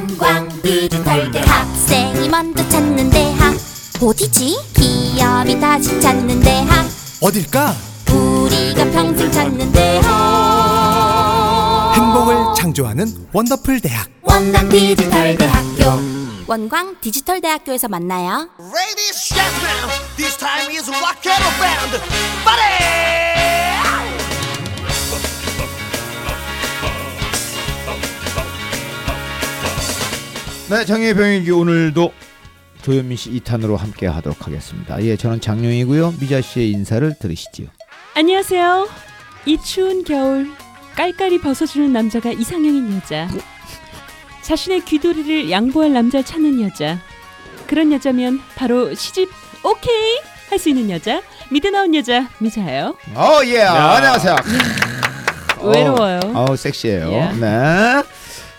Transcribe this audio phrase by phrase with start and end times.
[0.00, 3.54] 원광 디지털 대학 학생이 먼저 찾는 대학
[4.00, 4.56] 어디지?
[4.74, 6.86] 기업이 다시 찾는 대학
[7.20, 7.74] 어딜까?
[8.10, 10.08] 우리가 평생 찾는 대학
[11.96, 14.08] 행복을 창조하는 원더풀 대학.
[14.22, 16.00] 원광 디지털 대학교
[16.46, 18.48] 원광 디지털 대학교에서 만나요.
[18.58, 22.00] Ladies and gentlemen, this time is rock and band.
[22.42, 23.69] Buddy!
[30.70, 32.12] 네, 장애의 병일기 오늘도
[32.82, 35.02] 조현민 씨 2탄으로 함께 하도록 하겠습니다.
[35.02, 36.14] 예, 저는 장룡이고요.
[36.20, 37.66] 미자 씨의 인사를 들으시지요.
[38.14, 38.88] 안녕하세요.
[39.46, 40.48] 이 추운 겨울
[40.96, 43.28] 깔깔이 벗어주는 남자가 이상형인 여자.
[44.42, 46.98] 자신의 귀도리를 양보할 남자를 찾는 여자.
[47.66, 49.28] 그런 여자면 바로 시집
[49.64, 51.20] 오케이 할 수 있는 여자.
[51.50, 52.96] 미드 나온 여자 미자예요.
[53.14, 53.60] 어, 예.
[53.62, 54.36] 안녕하세요.
[55.62, 56.20] 외로워요.
[56.34, 57.10] 어, 우 섹시해요.
[57.12, 57.32] 예.
[57.38, 58.02] 네.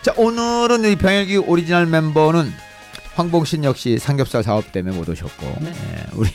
[0.02, 2.52] 자, 오늘은 이 병일기 오리지널 멤버는
[3.16, 5.74] 황봉신 역시 삼겹살 사업 때문에 못 오셨고, 예,
[6.13, 6.30] 우리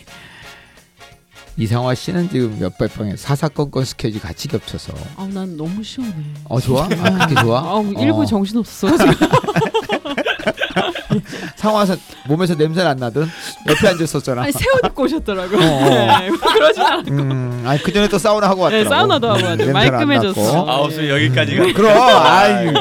[1.56, 4.92] 이상화 씨는 지금 몇백 병에 사사건건 스케줄 같이 겹쳐서.
[5.16, 6.14] 아우 난 너무 시원해.
[6.44, 6.84] 어, 좋아?
[6.84, 7.60] 아, 그렇게 좋아?
[7.60, 8.26] 아우 일부 어.
[8.26, 8.88] 정신 없어.
[8.96, 9.12] 지금.
[11.56, 13.26] 상화에서 몸에서 냄새 안 나든
[13.68, 14.42] 옆에 앉았었잖아.
[14.42, 15.56] 아니 새옷 입고 오셨더라고.
[15.56, 15.88] 어, 어.
[15.88, 17.02] 네, 그러진 않아.
[17.08, 18.84] 음, 아니 그 전에 또 사우나 하고 왔더라고.
[18.84, 19.56] 네, 사우나도 하고 왔죠.
[19.56, 20.66] 냄새는 안 말끔해졌어.
[20.66, 21.92] 아, 무슨 여기까지가 그럼
[22.26, 22.72] 아이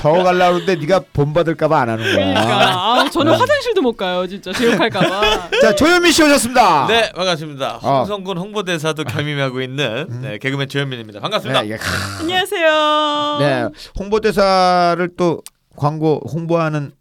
[0.00, 2.14] 더 갈라 그러는데 네가 본 받을까봐 안 하는 거야.
[2.34, 3.10] 그러니까 아, 네.
[3.10, 4.26] 저는 화장실도 못 가요.
[4.26, 5.50] 진짜 제 욕할까봐.
[5.62, 6.86] 자 조현민 씨 오셨습니다.
[6.88, 7.78] 네 반갑습니다.
[7.82, 7.98] 어.
[8.00, 11.20] 홍성군 홍보대사도 겸임하고 있는 네, 개그맨 조현민입니다.
[11.20, 11.60] 반갑습니다.
[11.62, 13.36] 네, 이게 크- 안녕하세요.
[13.40, 13.64] 네
[13.98, 15.42] 홍보대사를 또
[15.76, 16.92] 광고 홍보하는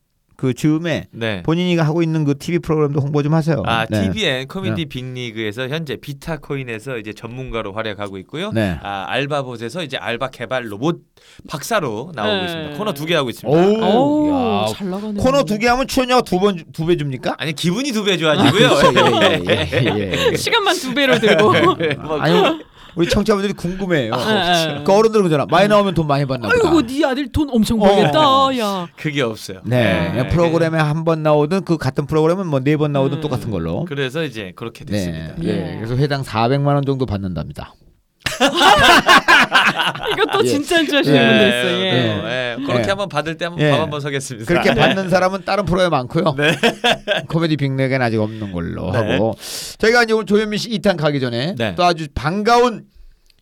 [0.42, 1.44] 그 즈음에 네.
[1.44, 3.62] 본인이 하고 있는 그 TV 프로그램도 홍보 좀 하세요.
[3.68, 4.10] 아 네.
[4.10, 8.50] TVN 코미디 빅리그에서 현재 비타코인에서 이제 전문가로 활약하고 있고요.
[8.52, 8.76] 네.
[8.82, 11.02] 아 알바봇에서 이제 알바 개발 로봇
[11.48, 12.46] 박사로 나오고 네.
[12.46, 12.78] 있습니다.
[12.80, 13.56] 코너 두 개 하고 있습니다.
[13.56, 14.74] 오, 오, 야.
[14.74, 15.22] 잘 나가네.
[15.22, 17.36] 코너 두 개 하면 출연료가 두번 두 배 줍니까?
[17.38, 18.70] 아니 기분이 두 배 좋아지고요.
[19.22, 20.34] 예, 예, 예, 예.
[20.36, 21.54] 시간만 두 배로 들고.
[22.02, 22.34] 뭐 아니
[22.96, 24.16] 우리 청취자분들이 궁금해요.
[24.16, 24.84] 네.
[24.86, 25.46] 그 어른들은 그잖아.
[25.50, 26.68] 많이 나오면 돈 많이 받나 보다.
[26.68, 28.20] 아이고 네 아들 돈 엄청 벌겠다.
[28.28, 28.58] 어.
[28.58, 28.88] 야.
[28.98, 29.62] 그게 없어요.
[29.66, 30.28] 네, 네.
[30.30, 33.22] 프로그램에 한 번 나오든 그 같은 프로그램은 뭐 네 번 나오든 음.
[33.22, 33.86] 똑같은 걸로.
[33.86, 35.36] 그래서 이제 그렇게 네, 됐습니다.
[35.38, 35.48] 네.
[35.74, 35.76] 예.
[35.78, 37.74] 그래서 회당 400만 원 정도 받는답니다.
[40.14, 40.48] 이것도 예.
[40.48, 41.28] 진짜인 줄 아시는 예.
[41.28, 41.78] 분도 있어요.
[41.78, 41.92] 예.
[41.92, 42.56] 예.
[42.64, 42.88] 그렇게 예.
[42.88, 43.72] 한번 받을 때 한번 예.
[43.72, 44.48] 밥 한번 사겠습니다.
[44.48, 44.80] 그렇게 네.
[44.80, 46.36] 받는 사람은 다른 프로에 많고요.
[46.38, 46.56] 네.
[47.28, 48.98] 코미디 빅리그는 아직 없는 걸로 네.
[48.98, 49.36] 하고
[49.78, 51.76] 저희가 이제 오늘 조현민 씨 2탄 가기 전에 네.
[51.76, 52.86] 또 아주 반가운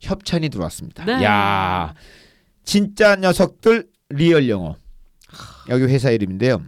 [0.02, 1.06] 협찬이 들어왔습니다.
[1.06, 1.24] 네.
[1.24, 1.94] 야
[2.64, 4.75] 진짜 녀석들 리얼 영어
[5.69, 6.62] 여기 회사 이름인데요.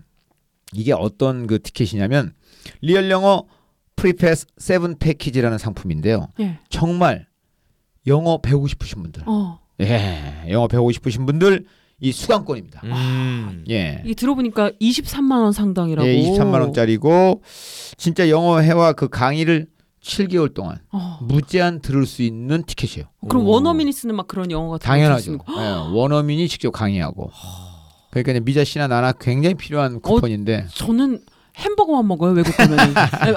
[0.73, 2.33] 이게 어떤 그 티켓이냐면
[2.81, 3.45] 리얼 영어
[3.95, 6.27] 프리패스 7 패키지라는 상품인데요.
[6.39, 6.59] 예.
[6.69, 7.27] 정말
[8.07, 9.59] 영어 배우고 싶으신 분들, 어.
[9.81, 11.65] 예, 영어 배우고 싶으신 분들
[11.99, 12.81] 이 수강권입니다.
[12.83, 13.63] 음.
[13.69, 14.01] 예.
[14.05, 16.07] 이 들어보니까 23만 원 상당이라고.
[16.07, 17.43] 예, 23만 원짜리고
[17.97, 19.67] 진짜 영어 회화 그 강의를
[20.03, 21.19] 7개월 동안 어.
[21.21, 23.07] 무제한 들을 수 있는 티켓이에요.
[23.29, 23.51] 그럼 오.
[23.51, 25.33] 원어민이 쓰는 막 그런 영어 같은 거 당연하죠.
[25.33, 27.31] 예, 원어민이 직접 강의하고.
[28.09, 30.67] 그러니까 미자 씨나 나나 굉장히 필요한 쿠폰인데.
[30.73, 31.21] 저는
[31.55, 32.79] 햄버거만 먹어요 외국 가면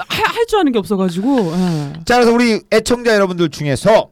[0.09, 1.51] 할줄 아는 게 없어가지고.
[1.53, 1.93] 예.
[2.05, 4.09] 자, 그래서 우리 애청자 여러분들 중에서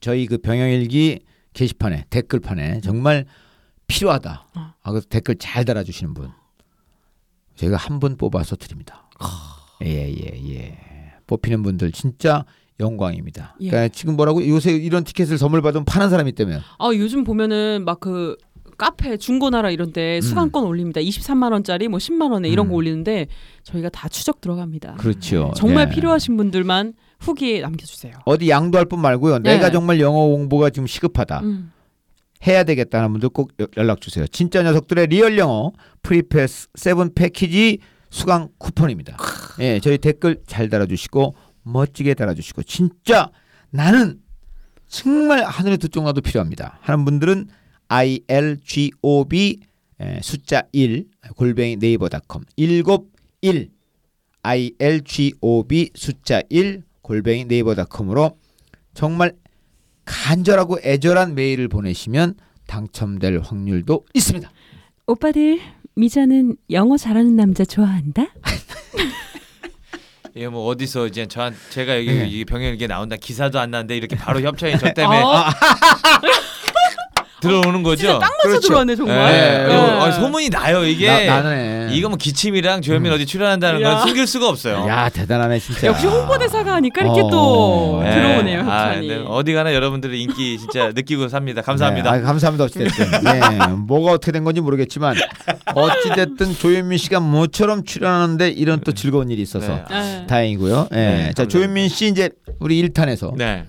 [0.00, 1.20] 저희 그 병영일기
[1.52, 3.24] 게시판에 댓글판에 정말
[3.86, 4.46] 필요하다.
[4.56, 4.74] 어.
[4.82, 6.30] 아, 그 댓글 잘 달아주시는 분
[7.56, 9.08] 저희가 한 분 뽑아서 드립니다.
[9.84, 10.78] 예, 예, 예.
[11.26, 12.44] 뽑히는 분들 진짜
[12.80, 13.56] 영광입니다.
[13.60, 13.70] 예.
[13.70, 18.36] 그러니까 지금 뭐라고 요새 이런 티켓을 선물 받으면 파는 사람이 때문에 아 요즘 보면은 막그
[18.76, 21.00] 카페 중고나라 이런 데 수강권 올립니다.
[21.00, 22.70] 23만 원짜리 뭐 10만 원에 이런 음.
[22.70, 23.26] 거 올리는데
[23.64, 24.94] 저희가 다 추적 들어갑니다.
[24.94, 25.52] 그렇죠.
[25.56, 25.94] 정말 예.
[25.94, 28.14] 필요하신 분들만 후기에 남겨주세요.
[28.24, 29.38] 어디 양도할 분 말고요.
[29.40, 29.54] 네.
[29.54, 31.40] 내가 정말 영어 공부가 지금 시급하다.
[31.40, 31.72] 음.
[32.46, 34.26] 해야 되겠다는 분들 꼭 여- 연락 주세요.
[34.28, 37.78] 진짜 녀석들의 리얼 영어 프리패스 7 패키지
[38.10, 39.16] 수강 쿠폰입니다.
[39.60, 41.34] 예, 저희 댓글 잘 달아주시고
[41.64, 43.30] 멋지게 달아주시고 진짜
[43.70, 44.20] 나는
[44.86, 46.78] 정말 하늘의 두 쪽 나도 필요합니다.
[46.80, 47.48] 하는 분들은
[47.90, 49.58] ilgob
[50.00, 51.06] 예, 숫자 1
[51.36, 53.70] 골뱅이 네이버닷컴 151
[54.44, 58.36] ilgob 숫자 1 골뱅이 네이버닷컴으로
[58.92, 59.32] 정말
[60.04, 62.34] 간절하고 애절한 메일을 보내시면
[62.66, 64.50] 당첨될 확률도 있습니다.
[65.06, 65.58] 오빠들
[65.94, 68.26] 미자는 영어 잘하는 남자 좋아한다?
[70.34, 72.28] 이게 뭐 어디서 이제 저한 제가 여기 네.
[72.28, 75.50] 이 병영일기에 나온다 기사도 안 나는데 이렇게 바로 협찬이 저 때문에 아,
[77.40, 77.96] 들어오는 거죠.
[78.02, 78.68] 진짜 딱 맞춰 그렇죠.
[78.68, 79.32] 들어왔네 정말.
[79.32, 79.66] 예.
[79.68, 79.74] 네.
[79.74, 81.26] 어, 아, 소문이 나요 이게.
[81.26, 81.88] 나, 나네.
[81.92, 83.90] 이거 뭐 기침이랑 조현민 어디 출연한다는 야.
[83.96, 84.86] 건 숨길 수가 없어요.
[84.88, 85.86] 야 대단하네 진짜.
[85.88, 87.30] 역시 홍보대사가 하니까 이렇게 어.
[87.30, 88.10] 또 예.
[88.10, 89.08] 들어오네요 아, 협찬이.
[89.08, 89.24] 네.
[89.26, 91.62] 어디 가나 여러분들의 인기 진짜 느끼고 삽니다.
[91.62, 92.12] 감사합니다.
[92.12, 92.64] 네, 아, 감사합니다.
[92.64, 93.10] 어찌됐든.
[93.22, 93.40] 네,
[93.86, 95.16] 뭐가 어떻게 된 건지 모르겠지만
[95.74, 99.98] 어찌됐든 조현민 씨가 모처럼 출연하는데 이런 또 즐거운 일이 있어서 네.
[100.00, 100.26] 네.
[100.26, 100.88] 다행이고요.
[100.92, 100.96] 예.
[100.96, 101.46] 네, 자.
[101.46, 102.30] 조현민 씨 이제
[102.60, 103.64] 우리 1탄에서 네.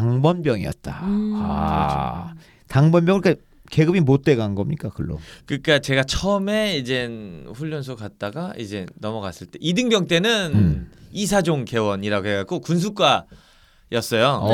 [0.00, 1.00] 당번병이었다.
[1.04, 2.32] 음, 아,
[2.68, 5.20] 당번병 그러니까 계급이 못 돼 간 겁니까, 글로?
[5.46, 7.06] 그러니까 제가 처음에 이제
[7.54, 10.90] 훈련소 갔다가 이제 넘어갔을 때 이등병 때는 음.
[11.12, 14.26] 이사종 개원이라고 해갖고 군수과였어요.
[14.42, 14.48] 어,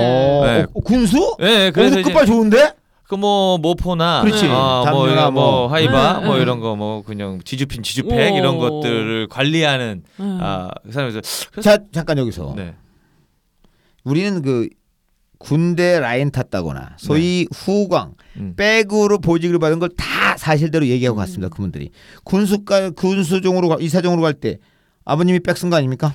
[0.45, 0.67] 네.
[0.75, 1.37] 어, 군수?
[1.39, 2.75] 네, 그래서 그래서 끝발 좋은데?
[3.09, 4.49] 그뭐 모포나 그렇지.
[4.49, 5.67] 어, 뭐, 이런 뭐 뭐.
[5.69, 6.43] 하이바 네, 뭐 네.
[6.43, 8.37] 이런 거 뭐 그냥 지주핀 지주팩 오.
[8.37, 10.39] 이런 것들을 관리하는 음.
[10.43, 11.21] 아, 그 사람에서
[11.63, 12.75] 자, 잠깐 여기서 네.
[14.03, 14.69] 우리는 그
[15.39, 18.41] 군대 라인 탔다거나 소위 후광 네.
[18.41, 18.55] 음.
[18.57, 21.49] 백으로 보직을 받은 걸 다 사실대로 얘기하고 갔습니다.
[21.49, 21.91] 그분들이
[22.25, 24.59] 군수가 군수종으로 가- 이사종으로 갈 때
[25.05, 26.15] 아버님이 백 쓴 거 아닙니까?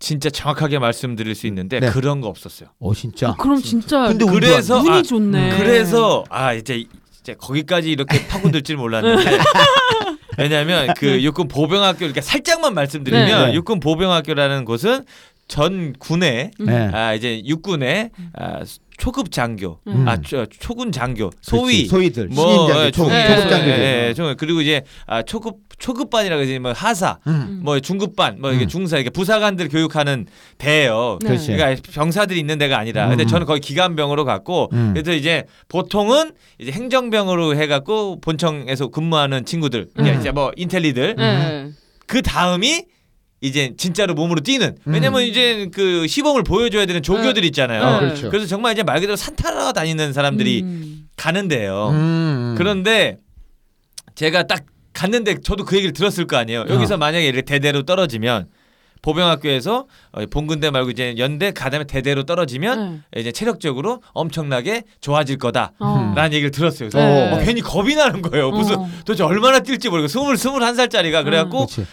[0.00, 1.90] 진짜 정확하게 말씀드릴 수 있는데 네.
[1.90, 2.68] 그런 거 없었어요.
[2.78, 3.30] 어 진짜.
[3.30, 5.56] 어, 그럼 진짜 근데 그래서 운이 아, 좋네.
[5.58, 6.84] 그래서 아 이제
[7.20, 9.38] 이제 거기까지 이렇게 파고들 줄 몰랐는데
[10.38, 13.54] 왜냐하면 그 육군 보병학교 이렇게 살짝만 말씀드리면 네.
[13.54, 15.04] 육군 보병학교라는 곳은
[15.48, 16.66] 전 군에 음.
[16.66, 16.90] 네.
[16.92, 18.60] 아 이제 육군의 아,
[18.98, 20.06] 초급 장교 음.
[20.06, 23.44] 아 초, 초군 장교 소위 그렇지, 소위들 뭐 신인 장교 예, 초, 초- 예, 초급
[23.46, 23.68] 예, 장교들.
[23.78, 27.60] 예, 예, 초- 그리고 이제 아 초급 초급반이라고 이제 뭐 하사 음.
[27.62, 28.68] 뭐 중급반 뭐 이게 음.
[28.68, 30.26] 중사 이게 부사관들 교육하는
[30.58, 31.18] 배예요.
[31.22, 31.36] 네.
[31.38, 33.28] 그러니까 병사들이 있는 데가 아니라 근데 음.
[33.28, 34.90] 저는 거기 기관병으로 갔고 음.
[34.92, 40.20] 그래서 이제 보통은 이제 행정병으로 해갖고 본청에서 근무하는 친구들 그러니까 음.
[40.20, 41.70] 이제 뭐 인텔리들 네.
[42.06, 42.84] 그 다음이
[43.40, 45.26] 이제 진짜로 몸으로 뛰는 왜냐면 음.
[45.26, 48.00] 이제 그 시범을 보여줘야 되는 조교들 있잖아요.
[48.00, 48.00] 네.
[48.00, 48.30] 그렇죠.
[48.30, 51.08] 그래서 정말 이제 말 그대로 산타러 다니는 사람들이 음.
[51.16, 51.90] 가는데요.
[51.90, 52.54] 음.
[52.58, 53.18] 그런데
[54.14, 56.64] 제가 딱 갔는데 저도 그 얘기를 들었을 거 아니에요.
[56.68, 58.48] 여기서 만약에 이렇게 대대로 떨어지면
[59.02, 63.20] 보병학교에서 어, 본군대 말고 이제 연대 가다음에 대대로 떨어지면 네.
[63.20, 66.24] 이제 체력적으로 엄청나게 좋아질 거다라는 어.
[66.32, 66.88] 얘기를 들었어요.
[66.90, 67.32] 그래서 네.
[67.32, 68.50] 어, 괜히 겁이 나는 거예요.
[68.50, 68.88] 무슨 어.
[69.04, 71.86] 도대체 얼마나 뛸지 모르고 스물 스물한 살짜리가 그래갖고 그렇지.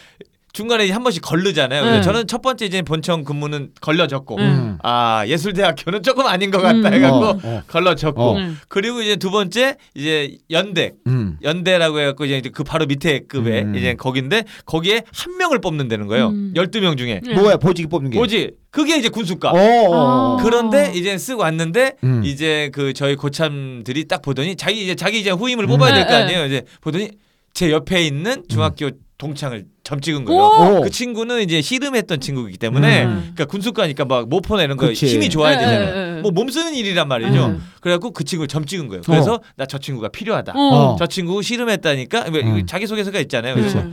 [0.56, 1.82] 중간에 한 번씩 걸르잖아요.
[1.82, 2.02] 그래서 네.
[2.02, 4.78] 저는 첫 번째 이제 본청 근무는 걸려졌고 음.
[4.82, 6.94] 아 예술대학교는 조금 아닌 것 같다 음.
[6.94, 7.62] 해갖고 어, 어.
[7.68, 8.38] 걸러졌고 어.
[8.38, 8.58] 음.
[8.70, 11.38] 그리고 이제 두 번째 이제 연대 음.
[11.44, 13.76] 연대라고 해갖고 이제 그 바로 밑에 급에 음.
[13.76, 16.30] 이제 거긴데 거기에 한 명을 뽑는다는 거예요.
[16.30, 16.54] 음.
[16.56, 17.20] 12명 중에.
[17.22, 17.34] 네.
[17.34, 18.18] 뭐야 보직이 뽑는 게?
[18.18, 18.52] 뭐지?
[18.72, 19.52] 그게 이제 군수과.
[19.54, 20.38] 아.
[20.42, 22.22] 그런데 이제 쓰고 왔는데 음.
[22.24, 26.24] 이제 그 저희 고참들이 딱 보더니 자기 이제 자기 이제 후임을 뽑아야 될거 네, 네.
[26.24, 26.46] 아니에요.
[26.46, 27.12] 이제 보더니
[27.54, 30.42] 제 옆에 있는 중학교 동창을 점 찍은 거예요.
[30.42, 30.78] 오.
[30.80, 30.82] 오.
[30.82, 33.20] 그 친구는 이제 씨름했던 친구이기 때문에 음.
[33.36, 35.06] 그러니까 군수과니까 막 모포나 이런 거 그치.
[35.06, 35.94] 힘이 좋아야 네, 되잖아요.
[35.96, 36.22] 네, 네.
[36.22, 37.48] 뭐몸 쓰는 일이란 말이죠.
[37.50, 37.58] 네.
[37.82, 39.04] 그래갖고 그 친구를 점 찍은 거예요.
[39.06, 40.54] 그래서 나저 친구가 필요하다.
[40.56, 40.96] 어.
[40.98, 42.66] 저 친구 씨름했다니까 뭐 음.
[42.66, 43.54] 자기 소개서가 있잖아요.
[43.54, 43.92] 그래서 네.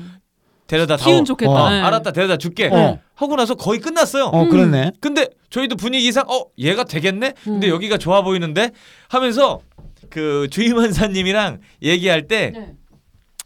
[0.66, 1.12] 데려다 다오.
[1.12, 1.52] 기운 좋겠다.
[1.52, 1.80] 어, 네.
[1.82, 2.70] 알았다 데려다 줄게.
[2.72, 2.98] 어.
[3.14, 4.24] 하고 나서 거의 끝났어요.
[4.24, 4.92] 어, 그렇네.
[4.98, 7.34] 근데 저희도 분위기상 어 얘가 되겠네.
[7.44, 7.74] 근데 음.
[7.74, 8.70] 여기가 좋아 보이는데
[9.10, 9.60] 하면서
[10.08, 12.72] 그 주임 원사님이랑 얘기할 때 네.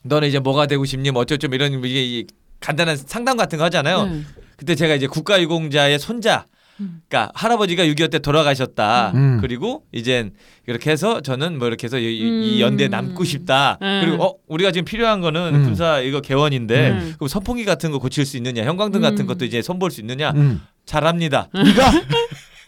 [0.06, 1.11] 너는 이제 뭐가 되고 싶니?
[1.11, 2.26] 뭐 어쩌고 좀 이런 이게 이
[2.61, 4.06] 간단한 상담 같은 거 하잖아요.
[4.06, 4.23] 네.
[4.56, 6.47] 그때 제가 이제 국가유공자의 손자.
[6.81, 7.00] 음.
[7.08, 9.12] 그러니까 할아버지가 6.25 때 돌아가셨다.
[9.14, 9.38] 음.
[9.41, 10.31] 그리고 이제
[10.67, 12.43] 이렇게 해서 저는 뭐 이렇게 해서 이, 이- 음.
[12.43, 13.79] 이 연대에 남고 싶다.
[13.81, 14.03] 음.
[14.05, 15.64] 그리고 어 우리가 지금 필요한 거는 음.
[15.64, 17.14] 군사 이거 개원인데 음.
[17.19, 19.26] 그럼 선풍기 같은 거 고칠 수 있느냐, 형광등 같은 음.
[19.26, 20.32] 것도 이제 손볼 수 있느냐?
[20.37, 20.61] 음.
[20.85, 21.49] 잘합니다.
[21.55, 21.93] 네가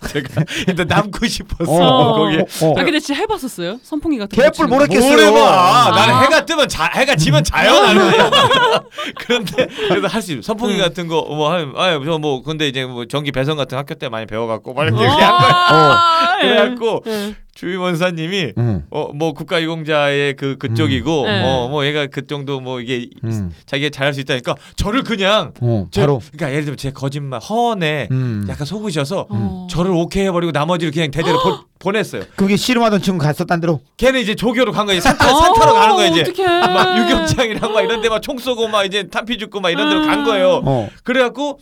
[0.09, 2.39] 제가 일단 남고 싶었어 어, 거기에.
[2.41, 2.79] 어, 어.
[2.79, 3.79] 아 근데 진짜 해봤었어요?
[3.83, 4.43] 선풍기 같은 거.
[4.43, 4.75] 개뿔 치는 거.
[4.77, 5.11] 모르겠어요.
[5.11, 5.91] 뭘 해봐.
[5.97, 6.21] 나는 아.
[6.21, 8.11] 해가 뜨면 자, 해가 지면 자요 나는.
[9.19, 10.43] 그런데 그래도 할 수 있어.
[10.43, 10.81] 선풍기 음.
[10.81, 14.27] 같은 거 뭐 하면 아저뭐 근데 이제 뭐 전기 배선 같은 거 학교 때 많이
[14.27, 16.39] 배워갖고 막 이렇게 아, 한 거야.
[16.43, 16.49] 예.
[16.49, 17.35] 그래갖고 예.
[17.59, 18.85] 주임원사님이 음.
[18.91, 21.27] 어뭐 국가유공자의 그 그쪽이고 음.
[21.27, 21.43] 네.
[21.45, 23.51] 어뭐 얘가 그 정도 뭐 이게 음.
[23.67, 26.21] 자기가 잘할 수 있다니까 저를 그냥 어, 제, 바로.
[26.31, 28.47] 그러니까 예를 들면 제 거짓말 허언에 음.
[28.49, 29.67] 약간 속으셔서 어.
[29.69, 32.23] 저를 오케이 해버리고 나머지를 그냥 대대로 보, 보냈어요.
[32.37, 33.81] 그게 씨름하던 친구 갔어 딴 데로.
[33.97, 35.01] 걔는 이제 조교로 간 거야.
[35.01, 36.21] 산타, 아, 산타로 가는 거야 이제.
[36.23, 36.47] 어떡해.
[36.47, 40.03] 막 유경장이랑 막 이런 데 막 총 쏘고 막 이제 탄피 죽고 막 이런 데로
[40.03, 40.25] 간 음.
[40.25, 40.63] 거예요.
[40.65, 40.89] 어.
[41.03, 41.59] 그래갖고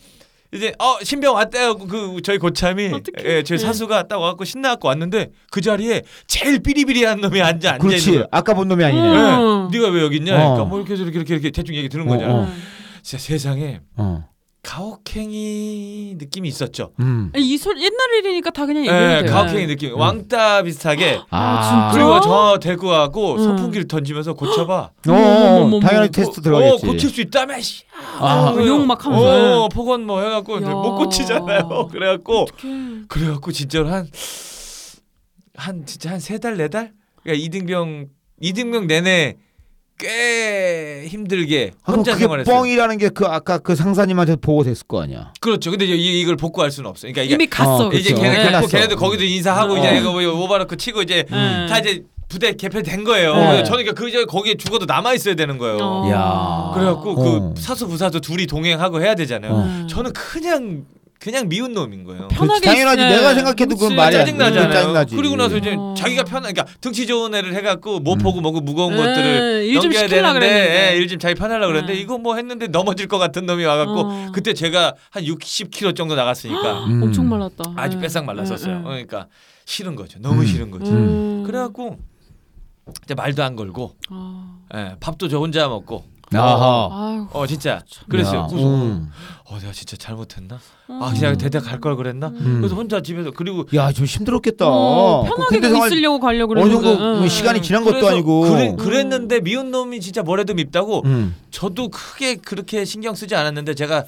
[0.53, 1.75] 이제 어 신병 왔대요.
[1.77, 3.25] 그 저희 고참이 어떡해.
[3.25, 3.65] 예, 저희 네.
[3.65, 8.11] 사수가 딱 와갖고 신나갖고 왔는데 그 자리에 제일 삐리비리한 놈이 앉아 앉아 있는 그렇지.
[8.13, 8.25] 거야.
[8.31, 9.01] 아까 본 놈이 아니네.
[9.01, 9.69] 음.
[9.71, 9.77] 네.
[9.77, 10.35] 네가 왜 여기 있냐?
[10.35, 10.37] 어.
[10.37, 12.33] 그러니까 뭐 이렇게 이렇게 이렇게, 이렇게 대충 얘기 들은 어, 거잖아.
[12.33, 12.47] 어.
[13.01, 14.25] 진짜 세상에 어.
[14.67, 16.91] 가혹행위 느낌이 있었죠.
[16.99, 17.31] 음.
[17.35, 19.31] 이 소리 옛날 일이니까 다 그냥 얘기해도 예, 돼요.
[19.33, 19.97] 가혹행위 느낌.
[19.97, 21.21] 왕따 비슷하게.
[21.29, 21.91] 아, 진짜?
[21.93, 23.43] 그리고 저 데리고 가고 음.
[23.43, 24.75] 선풍기를 던지면서 고쳐봐.
[24.75, 25.79] 어, 어머머머머.
[25.79, 26.85] 당연히 테스트 어, 들어가겠지.
[26.85, 27.59] 고칠 수 있다며.
[27.61, 27.83] 씨.
[28.19, 29.63] 아, 어, 욕막 하면서.
[29.65, 30.69] 어, 폭언 뭐 해갖고 야.
[30.69, 31.87] 못 고치잖아요.
[31.91, 32.73] 그래갖고 어떡해.
[33.07, 34.07] 그래갖고 진짜로 한
[35.59, 36.91] 한 진짜 한 세 달 네 달
[37.23, 38.07] 그러니까 이등병
[38.41, 39.37] 이등병 내내
[39.99, 42.55] 꽤 힘들게 아, 혼자 생활했어요.
[42.55, 45.33] 뻥이라는 게 그 아까 그 상사님한테 보고 됐을 거 아니야.
[45.39, 45.71] 그렇죠.
[45.71, 47.11] 근데 이, 이걸 복구 할 수는 없어요.
[47.11, 47.87] 그러니까 이게 이미 갔어.
[47.87, 48.21] 어, 이제 그쵸.
[48.21, 48.45] 걔네 네.
[48.45, 48.67] 끝났어.
[48.67, 49.77] 걔네도 거기도 인사하고 어.
[49.79, 51.65] 이제 이거 뭐 오바로크 치고 이제 음.
[51.69, 53.31] 다 이제 부대 개편된 거예요.
[53.31, 53.47] 어.
[53.51, 55.77] 그래서 저는 그 이제 거기에 죽어도 남아 있어야 되는 거예요.
[55.81, 56.09] 어.
[56.11, 56.71] 야.
[56.75, 57.53] 그래갖고 어.
[57.55, 59.51] 그 사수 부사수 둘이 동행하고 해야 되잖아요.
[59.53, 59.87] 어.
[59.89, 60.85] 저는 그냥
[61.19, 62.27] 그냥 미운 놈인 거예요.
[62.27, 63.01] 편하게 그렇지, 당연하지.
[63.01, 63.95] 있- 내가 생각해도 그건 그치.
[63.95, 64.31] 말이 안 돼.
[64.31, 64.71] 짜증나잖아요.
[64.73, 65.15] 짜증나지.
[65.15, 65.93] 그리고 나서 이제 어.
[65.97, 70.39] 자기가 편한 그러니까 등치 좋은 애를 해갖고 모포고 뭐고 무거운 예, 것들을 일좀 넘겨야 되는데
[70.39, 70.97] 그랬는데.
[70.97, 71.99] 일 좀 자기 편하려고 그랬는데 네.
[71.99, 74.27] 이거 뭐 했는데 넘어질 것 같은 놈이 와갖고 어.
[74.33, 77.01] 그때 제가 한 60kg 정도 나갔으니까 음.
[77.03, 77.73] 엄청 말랐다.
[77.75, 78.01] 아주 예.
[78.01, 78.73] 뺏싹 말랐었어요.
[78.75, 78.83] 예, 예.
[78.83, 79.27] 그러니까
[79.65, 80.19] 싫은 거죠.
[80.19, 80.45] 너무 음.
[80.45, 80.91] 싫은 거지.
[80.91, 81.43] 음.
[81.47, 81.97] 그래갖고
[83.03, 84.57] 이제 말도 안 걸고 아.
[84.75, 86.89] 예, 밥도 저 혼자 먹고 아하.
[86.91, 87.27] 아유.
[87.31, 88.41] 어 진짜 그랬어요.
[88.41, 88.47] 야.
[88.49, 89.09] 그래서 음.
[89.45, 90.59] 어 내가 진짜 잘못했나?
[90.89, 92.27] 아 그냥 대대 갈 걸 그랬나?
[92.29, 92.57] 음.
[92.59, 94.65] 그래서 혼자 집에서 그리고 야, 좀 힘들었겠다.
[94.67, 96.87] 어, 그 편하게 군대 생활 있으려고 가려고 어느 그랬는데.
[96.87, 97.27] 정도 뭐 응.
[97.29, 98.41] 시간이 지난 것도 그래서 아니고.
[98.41, 101.35] 그래, 그랬는데 미운 놈이 진짜 뭐래도 밉다고 음.
[101.51, 104.03] 저도 크게 그렇게 신경 쓰지 않았는데 제가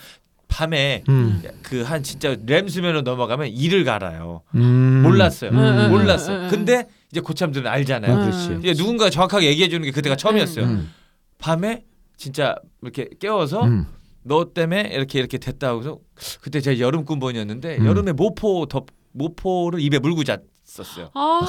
[0.50, 1.42] 밤에 음.
[1.64, 4.42] 그 한 진짜 램 수면으로 넘어가면 이를 갈아요.
[4.56, 5.02] 음.
[5.04, 5.52] 몰랐어요.
[5.52, 6.38] 음, 음, 몰랐어요.
[6.38, 8.12] 음, 음, 근데 이제 고참들은 알잖아요.
[8.14, 8.48] 어, 그렇지.
[8.50, 8.60] 음.
[8.64, 10.66] 이제 누군가 정확하게 얘기해 주는 게 그때가 처음이었어요.
[10.66, 10.92] 음.
[11.38, 11.84] 밤에
[12.20, 13.88] 진짜 이렇게 깨워서 음.
[14.24, 15.98] 너 때문에 이렇게 이렇게 됐다고 해서
[16.42, 17.86] 그때 제가 여름 군번이었는데 음.
[17.88, 21.10] 여름에 모포 덮 모포를 입에 물고 잤었어요.
[21.16, 21.40] 아.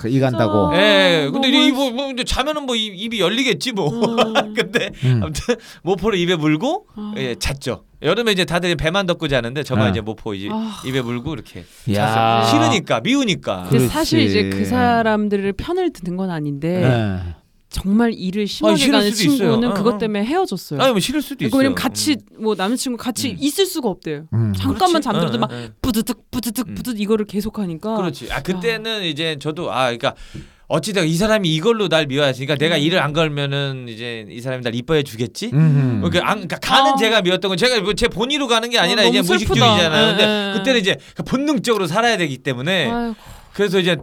[0.00, 0.72] 크, 이 간다고.
[0.72, 3.88] 아, 예, 근데 너무 이제 뭐, 뭐 이제 자면은 뭐 입- 입이 열리겠지 뭐.
[3.90, 4.16] 음.
[4.56, 5.20] 근데 음.
[5.22, 7.14] 아무튼 모포를 입에 물고 아.
[7.18, 7.84] 예, 잤죠.
[8.02, 9.90] 여름에 이제 다들 배만 덮고 자는데 저만 아.
[9.90, 10.82] 이제 모포 이제 아.
[10.86, 12.44] 입에 물고 이렇게 야.
[12.46, 12.62] 잤어요.
[12.64, 13.66] 싫으니까 미우니까.
[13.70, 13.86] 근데.
[13.88, 17.34] 사실 이제 그 사람들을 편을 드는 건 아닌데 네.
[17.74, 19.28] 정말 일을 심하게 싫을 가는 있어요.
[19.36, 19.98] 친구는 어, 그것 어.
[19.98, 20.80] 때문에 헤어졌어요.
[20.80, 21.58] 아니 뭐 싫을 수도 그러니까 있어요.
[21.58, 23.36] 왜냐면 같이 뭐 남자친구 같이 음.
[23.40, 24.26] 있을 수가 없대요.
[24.32, 24.52] 음.
[24.56, 25.04] 잠깐만 그렇지.
[25.04, 25.50] 잠들어도 어, 막.
[25.82, 26.74] 부드득 부드득 음.
[26.76, 27.96] 부드득 이거를 계속하니까.
[27.96, 28.28] 그렇지.
[28.30, 30.14] 아 그때는 이제 저도 아 그러니까
[30.68, 32.80] 어찌됐건 이 사람이 이걸로 날 미워하시니까 내가 음.
[32.80, 35.50] 일을 안 걸면은 이제 이 사람이 날 이뻐해 주겠지.
[35.52, 36.00] 음.
[36.02, 36.96] 그러니까, 안, 그러니까 가는 아.
[36.96, 40.06] 제가 미웠던 건 제가 뭐제 본의로 가는 게 아니라 어, 이제 무의식주의잖아요.
[40.10, 40.16] 슬프다.
[40.16, 40.58] 근데 예, 예.
[40.58, 43.16] 그때는 이제 본능적으로 살아야 되기 때문에 아이고.
[43.52, 43.96] 그래서 이제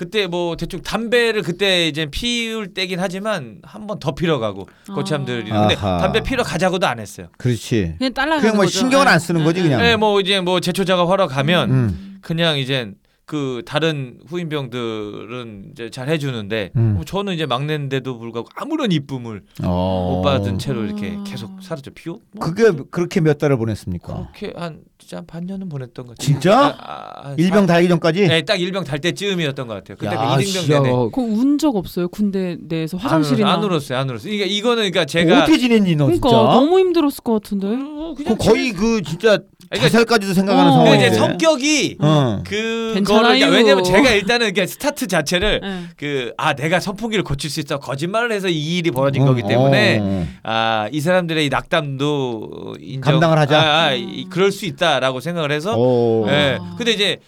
[0.00, 5.50] 그때 뭐 대충 담배를 그때 이제 피울 때긴 하지만 한 번 더 피러 가고 고참들이
[5.50, 5.98] 근데 아하.
[5.98, 7.26] 담배 피러 가자고도 안 했어요.
[7.36, 7.96] 그렇지.
[7.98, 8.78] 그냥 따라가는 그냥 뭐 거죠.
[8.78, 9.10] 신경을 예.
[9.10, 9.84] 안 쓰는 거지 그냥.
[9.84, 12.18] 예, 뭐 이제 뭐 제초 작업 하러 가면 음.
[12.22, 12.92] 그냥 이제
[13.30, 16.94] 그 다른 후임병들은 이제 잘 해주는데 음.
[16.96, 20.14] 뭐 저는 이제 막내인데도 불구하고 아무런 이쁨을 어.
[20.16, 21.22] 못 받은 채로 이렇게 아.
[21.24, 21.92] 계속 살았죠.
[21.92, 24.30] 피우 뭐 그게 그렇게 몇 달을 보냈습니까?
[24.32, 26.26] 그렇게 한 진짜 한 반년은 보냈던 것 같아요.
[26.26, 26.58] 진짜?
[26.76, 28.26] 아, 아, 한 일병 사- 달기 전까지?
[28.26, 29.96] 네, 딱 일병 달 때쯤이었던 것 같아요.
[29.96, 30.72] 그때 야, 그.
[30.72, 32.08] 내내 그 운 적 없어요.
[32.08, 33.52] 군대 내에서 안, 화장실이나.
[33.52, 34.32] 안 울었어요, 안 울었어요.
[34.32, 36.42] 이게 이거는 그러니까 제가 어떻게 지냈니 너 그러니까 진짜?
[36.42, 37.68] 너무 힘들었을 것 같은데.
[37.68, 39.38] 어, 그 그냥 거의 그 진짜
[39.70, 40.74] 그러니까- 자살까지도 생각하는 어.
[40.78, 41.06] 근데 상황인데.
[41.06, 42.42] 이제 성격이 어.
[42.44, 43.22] 그 괜찮아요.
[43.22, 45.82] 거를 그러니까 왜냐면 제가 일단은 이렇게 스타트 자체를 예.
[45.96, 50.26] 그아 내가 선풍기를 고칠 수 있어 거짓말을 해서 이 일이 벌어진 어, 거기 때문에 어.
[50.42, 53.60] 아 이 사람들의 이 낙담도 인정 감당을 하자.
[53.60, 56.26] 아, 아, 이, 그럴 수 있다라고 생각을 해서 오.
[56.28, 56.58] 예.
[56.60, 56.74] 아.
[56.76, 57.18] 근데 이제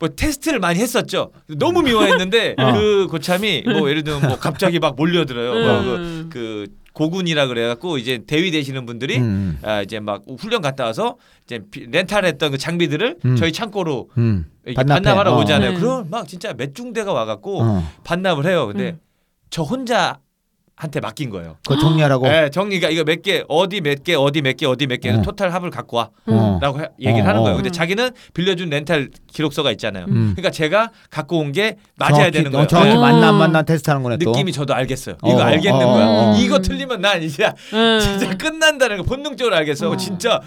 [0.00, 1.30] 뭐 테스트를 많이 했었죠.
[1.46, 2.72] 너무 미워했는데 어.
[2.72, 5.52] 그 고참이 뭐 예를 들면 뭐 갑자기 막 몰려들어요.
[5.52, 6.30] 뭐 그, 음.
[6.32, 9.58] 그 고군이라 그래갖고 이제 대위 되시는 분들이 음.
[9.62, 13.36] 아 이제 막 훈련 갔다 와서 이제 비- 렌탈했던 그 장비들을 음.
[13.36, 14.46] 저희 창고로 음.
[14.74, 15.00] 반납해.
[15.02, 15.40] 반납하러 어.
[15.40, 15.72] 오잖아요.
[15.72, 15.78] 네.
[15.80, 17.82] 그럼 막 진짜 몇 중대가 와갖고 어.
[18.04, 18.66] 반납을 해요.
[18.66, 19.00] 근데 음.
[19.50, 20.18] 저 혼자
[20.74, 21.58] 한테 맡긴 거예요.
[21.66, 22.26] 그거 정리하라고.
[22.26, 25.22] 예, 정리가 이거 몇 개 어디 몇 개 어디 몇 개 어디 몇 개는 어.
[25.22, 26.80] 토탈 합을 갖고 와라고 어.
[26.80, 27.42] 해- 얘기를 어, 하는 어.
[27.44, 27.56] 거예요.
[27.56, 27.72] 근데 음.
[27.72, 30.06] 자기는 빌려준 렌탈 기록서가 있잖아요.
[30.08, 30.32] 음.
[30.34, 32.66] 그러니까 제가 갖고 온 게 맞아야 정확히- 되는 어, 거예요.
[32.66, 32.94] 정확히 예.
[32.96, 33.00] 어.
[33.00, 34.30] 맞나 안 맞나 테스트하는 거네 또.
[34.32, 35.16] 느낌이 저도 알겠어요.
[35.22, 36.06] 어, 이거 알겠는 어, 거야.
[36.06, 36.36] 어, 어.
[36.38, 38.00] 이거 틀리면 난 이제 예.
[38.00, 39.88] 진짜 끝난다는 거 본능적으로 알겠어.
[39.90, 39.96] 어.
[39.96, 40.40] 진짜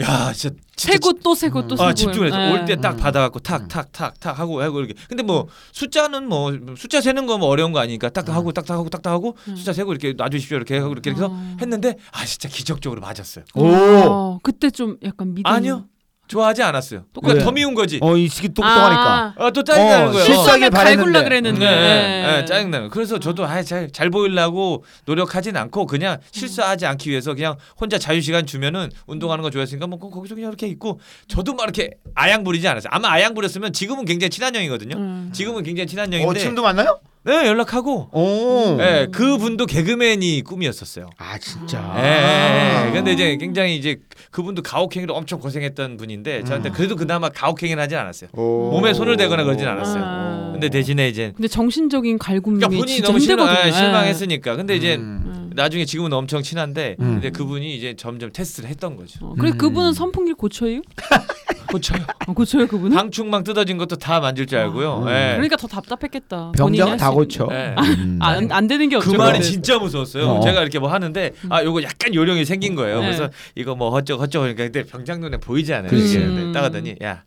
[0.00, 1.88] 야 진짜 진짜 세고 또 세고 또 세고.
[1.88, 2.52] 아, 집중해서 예.
[2.52, 4.94] 올때 딱 받아갖고 탁 탁 탁 탁 하고 하고 이렇게.
[5.08, 8.74] 근데 뭐 숫자는 뭐 숫자 세는 거 뭐 어려운 거 아니니까 딱딱 하고 딱 딱
[8.74, 9.56] 하고 딱 딱 하고 음.
[9.56, 11.56] 숫자 세고 이렇게 놔주십시오 이렇게 하고 이렇게 해서 어.
[11.60, 13.44] 했는데 아 진짜 기적적으로 맞았어요.
[13.54, 13.66] 오.
[13.66, 15.50] 어, 그때 좀 약간 믿음.
[15.50, 15.86] 아니요
[16.28, 17.00] 좋아하지 않았어요.
[17.00, 17.20] 왜?
[17.22, 17.98] 그러니까 더 미운 거지.
[18.02, 19.34] 어, 이 시기 똑똑하니까.
[19.36, 20.24] 아, 또 짜증 나는 어, 거예요.
[20.24, 21.58] 실수하길 실수하게 갈굴라 바랬는데.
[21.58, 21.66] 그랬는데.
[21.66, 22.88] 네, 네, 짜증 나요.
[22.90, 28.20] 그래서 저도 아, 잘, 잘 보이려고 노력하진 않고 그냥 실수하지 않기 위해서 그냥 혼자 자유
[28.20, 32.44] 시간 주면은 운동하는 거 좋아했으니까 뭐 거- 거기서 그냥 이렇게 있고 저도 막 이렇게 아양
[32.44, 32.90] 부리지 않았어요.
[32.92, 34.96] 아마 아양 부렸으면 지금은 굉장히 친한 형이거든요.
[34.96, 35.30] 음.
[35.32, 37.00] 지금은 굉장히 친한 어, 형인데 지금도 만나요?
[37.28, 38.76] 네 연락하고 오.
[38.78, 41.10] 네, 그 분도 개그맨이 꿈이었었어요.
[41.18, 41.94] 아, 진짜.
[41.98, 42.92] 예, 예, 예.
[42.92, 43.96] 근데 이제 굉장히 이제
[44.30, 48.30] 그분도 가혹행위로 엄청 고생했던 분인데 저한테 그래도 그나마 가혹행위는 하진 않았어요.
[48.32, 48.70] 오.
[48.70, 50.02] 몸에 손을 대거나 그러진 않았어요.
[50.02, 50.50] 아.
[50.52, 53.74] 근데 대신에 이제 근데 정신적인 갈굼이 그러니까 본인이 진짜 너무 실망, 힘들거든요.
[53.74, 54.56] 아, 실망했으니까.
[54.56, 55.22] 근데 이제 음.
[55.26, 55.50] 음.
[55.54, 57.14] 나중에 지금은 엄청 친한데 음.
[57.14, 59.26] 근데 그분이 이제 점점 테스트를 했던 거죠.
[59.26, 59.58] 어, 그래 음.
[59.58, 60.80] 그분은 선풍기 고쳐요?
[61.70, 62.04] 고쳐요.
[62.26, 62.96] 어, 고쳐요 그분은?
[62.96, 65.02] 방충망 뜯어진 것도 다 만질 줄 알고요.
[65.04, 65.08] 음.
[65.08, 65.32] 예.
[65.34, 66.52] 그러니까 더 답답했겠다.
[66.56, 67.48] 병장은 다 고쳐.
[67.50, 67.74] 예.
[67.78, 68.18] 음.
[68.20, 69.18] 안, 안 되는 게 그 없죠.
[69.18, 69.42] 말이.
[69.42, 70.26] 진짜 무서웠어요.
[70.28, 70.40] 어.
[70.40, 73.00] 제가 이렇게 뭐 하는데 아 요거 약간 요령이 생긴 거예요.
[73.00, 73.06] 네.
[73.06, 75.90] 그래서 이거 뭐 헛적 헛적 그러니까 근데 병장 눈에 보이지 않아요.
[75.90, 76.14] 그렇지.
[76.16, 76.24] 이게.
[76.24, 76.52] 음.
[76.54, 77.22] 하더니 야.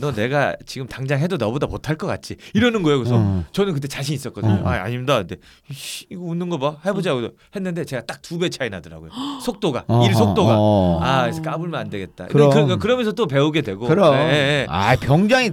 [0.00, 2.98] 너 내가 지금 당장 해도 너보다 못할 것 같지 이러는 거예요.
[2.98, 3.44] 그래서 어.
[3.52, 4.62] 저는 그때 자신 있었거든요.
[4.64, 4.68] 어.
[4.68, 5.16] 아 아닙니다.
[5.18, 5.36] 근데
[5.70, 6.76] 이씨, 이거 웃는 거 봐.
[6.86, 9.10] 해보자 고 했는데 제가 딱 두 배 차이 나더라고요.
[9.42, 10.54] 속도가 어허, 일 속도가.
[10.56, 11.00] 어.
[11.02, 12.26] 아 그래서 까불면 안 되겠다.
[12.26, 12.50] 그럼.
[12.68, 13.86] 그, 그러면서 또 배우게 되고.
[13.86, 14.14] 그럼.
[14.14, 14.18] 예,
[14.62, 14.66] 예.
[14.68, 15.50] 아 병장이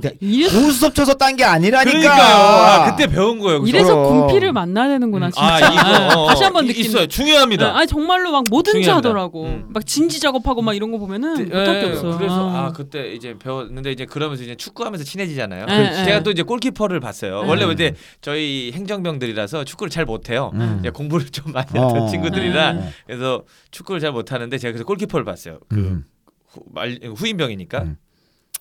[0.51, 1.89] 고스톱 쳐서 딴 게 아니라니까.
[1.91, 2.35] 그러니까요.
[2.35, 3.59] 아, 그때 배운 거예요.
[3.61, 3.95] 그래서 이래서.
[3.95, 5.45] 군필을 만나야 되는구나 진짜.
[5.45, 6.85] 아 이거 어, 다시 한번 이- 느낀.
[6.85, 7.07] 있어요.
[7.07, 7.75] 중요합니다.
[7.77, 9.09] 아니 정말로 막 뭐든지 중요합니다.
[9.09, 9.43] 하더라고.
[9.45, 9.65] 음.
[9.69, 12.17] 막 진지 작업하고 막 이런 거 보면은 못할 게 예, 없어.
[12.17, 12.65] 그래서 아.
[12.67, 15.65] 아 그때 이제 배웠는데 이제 그러면 서 이제 축구하면서 친해지잖아요.
[15.65, 16.05] 네, 네.
[16.05, 17.41] 제가 또 이제 골키퍼를 봤어요.
[17.43, 17.47] 네.
[17.47, 20.51] 원래 이제 저희 행정병들이라서 축구를 잘 못해요.
[20.55, 20.77] 음.
[20.79, 21.87] 이제 공부를 좀 많이 어.
[21.87, 22.89] 했던 친구들이라 네.
[23.05, 25.59] 그래서 축구를 잘 못하는데 제가 그래서 골키퍼를 봤어요.
[25.69, 26.05] 그 음.
[26.47, 27.97] 후, 말, 후임병이니까 음.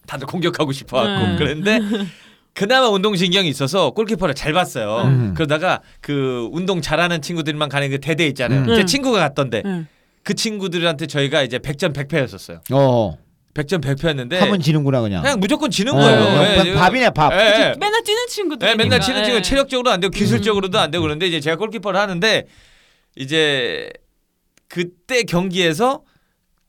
[0.06, 1.36] 다들 공격하고 싶어갖고 네.
[1.36, 1.80] 그랬는데
[2.54, 5.02] 그나마 운동신경이 있어서 골키퍼를 잘 봤어요.
[5.08, 5.34] 음.
[5.34, 8.60] 그러다가 그 운동 잘하는 친구들만 가는 그 대대 있잖아요.
[8.60, 8.66] 음.
[8.66, 8.84] 제 네.
[8.84, 9.84] 친구가 갔던데 네.
[10.22, 12.60] 그 친구들한테 저희가 이제 100점 100패였었어요.
[12.72, 13.18] 어.
[13.54, 15.22] 100점 100패였는데 하면 지는구나 그냥.
[15.22, 16.20] 그냥 무조건 지는 어, 거예요.
[16.20, 17.32] 어, 예, 밥- 밥이네 밥.
[17.32, 17.74] 예, 예.
[17.78, 18.68] 맨날 뛰는 친구들.
[18.68, 20.18] 예, 맨날 치는 친구 체력적으로 안 되고 음.
[20.18, 22.46] 기술적으로도 안 되고 그런데 이제 제가 골키퍼를 하는데
[23.16, 23.88] 이제
[24.68, 26.02] 그때 경기에서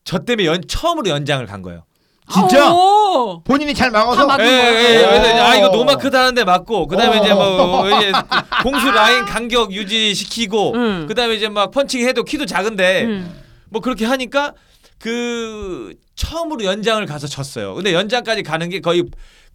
[0.03, 1.85] 저 때문에 연, 처음으로 연장을 간 거예요.
[2.31, 2.71] 진짜?
[2.73, 3.41] 오!
[3.43, 4.25] 본인이 잘다 막아서.
[4.27, 4.49] 막- 예, 예.
[4.49, 5.05] 예.
[5.05, 5.75] 그래서 이제 아 이거 어.
[5.75, 8.11] 노마크다 하는데 맞고 그다음에 이제 뭐 이제
[8.63, 11.05] 공수 라인 간격 유지시키고 응.
[11.07, 13.31] 그다음에 이제 막 펀칭 해도 키도 작은데 응.
[13.69, 14.53] 뭐 그렇게 하니까
[14.99, 17.75] 그 처음으로 연장을 가서 졌어요.
[17.75, 19.03] 근데 연장까지 가는 게 거의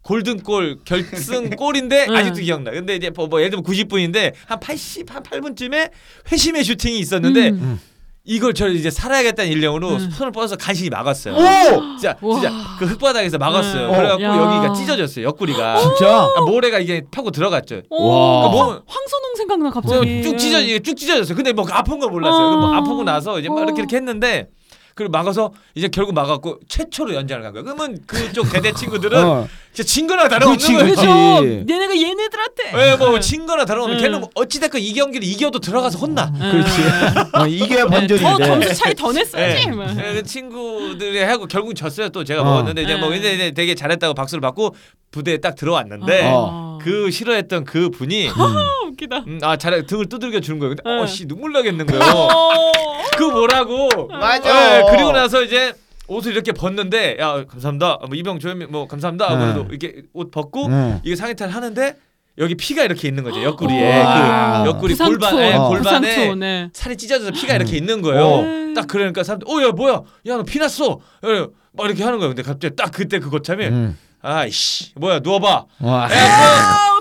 [0.03, 2.17] 골든골 결승 골인데 응.
[2.17, 2.71] 아직도 기억나.
[2.71, 5.91] 근데 이제 뭐, 뭐 예를 들면 90분인데 한 80, 한 8분쯤에
[6.33, 7.81] 회심의 슈팅이 있었는데 음.
[8.25, 10.11] 이걸 저 이제 살아야겠다는 일념으로 음.
[10.11, 11.35] 손을 뻗어서 간신히 막았어요.
[11.35, 11.39] 오!
[11.99, 12.35] 진짜 와.
[12.41, 13.89] 진짜 그 흙바닥에서 막았어요.
[13.91, 13.97] 음.
[13.97, 14.37] 그래갖고 야.
[14.37, 15.25] 여기가 찢어졌어요.
[15.27, 15.79] 옆구리가.
[15.81, 16.29] 진짜?
[16.37, 17.83] 아, 모래가 이게 파고 들어갔죠.
[17.91, 18.47] 오, 와.
[18.47, 20.23] 어, 뭐- 황선홍 생각나 뭐 갑자기.
[20.23, 21.35] 쭉 찢어 이게 쭉 찢어졌어요.
[21.35, 22.47] 근데 뭐 아픈 걸 몰랐어요.
[22.47, 22.57] 어.
[22.59, 23.63] 뭐 아프고 나서 이제 막 어.
[23.65, 24.49] 이렇게 이렇게 했는데
[25.01, 27.65] 그리고 막아서 이제 결국 막았고 최초로 연장을 간 거예요.
[27.65, 29.49] 그러면 그쪽 대대 친구들은 어.
[29.73, 30.59] 진짜 진 거나 다름없는.
[30.59, 30.75] 그렇지.
[30.75, 31.03] 그렇죠.
[31.43, 32.73] 얘네가 얘네들한테.
[32.75, 34.03] 예, 뭐진 거나 다름없는 음.
[34.03, 36.31] 걔는 뭐 어찌됐건 이 경기를 이겨도 들어가서 혼나.
[36.31, 36.83] 그렇지.
[37.33, 38.45] 어, 이게 더 본전인데.
[38.45, 39.13] 점수 차이 더 예.
[39.15, 39.71] 냈어야지.
[39.71, 39.97] 막.
[39.97, 42.11] 예, 그 친구들이 하고 결국 졌어요.
[42.11, 42.45] 또 제가 어.
[42.45, 43.17] 먹었는데 이제 뭐 네.
[43.17, 44.75] 이제 이제 되게 잘했다고 박수를 받고
[45.13, 46.79] 부대에 딱 들어왔는데 어.
[46.83, 49.25] 그 싫어했던 그 분이 아, 웃기다.
[49.27, 50.75] 음, 아 잘해 등을 두들겨 주는 거예요.
[50.75, 51.03] 근데 네.
[51.03, 52.03] 어씨 눈물 나겠는 거예요.
[52.03, 52.73] 어.
[53.17, 54.09] 그 뭐라고?
[54.09, 54.79] 맞아.
[54.79, 55.73] 예, 그리고 나서 이제
[56.07, 57.99] 옷을 이렇게 벗는데 야 감사합니다.
[58.07, 59.37] 뭐 이병 조현민 뭐 감사합니다.
[59.37, 59.53] 네.
[59.53, 61.01] 그래도 이렇게 옷 벗고 응.
[61.05, 61.97] 이게 상의탈 하는데
[62.39, 64.63] 여기 피가 이렇게 있는 거죠 옆구리에 와.
[64.63, 65.43] 그 옆구리 부상 골반 투어.
[65.43, 65.69] 예, 어.
[65.69, 66.71] 부상 골반에 투어, 네.
[66.73, 68.25] 살이 찢어져서 피가 이렇게 있는 거예요.
[68.25, 68.45] 어.
[68.75, 70.99] 딱 그러니까 사람들 어야 뭐야 야 너 피 났어.
[71.27, 72.35] 예, 막 이렇게 하는 거예요.
[72.35, 73.97] 근데 갑자기 딱 그때 그거 참에 응.
[74.23, 75.65] 아이씨 뭐야 누워봐.
[75.81, 76.09] 와.